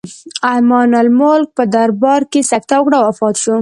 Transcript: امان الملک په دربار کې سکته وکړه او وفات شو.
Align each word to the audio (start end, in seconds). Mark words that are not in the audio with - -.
امان 0.53 0.91
الملک 1.01 1.47
په 1.57 1.63
دربار 1.75 2.21
کې 2.31 2.41
سکته 2.51 2.75
وکړه 2.79 2.97
او 3.01 3.05
وفات 3.11 3.35
شو. 3.43 3.55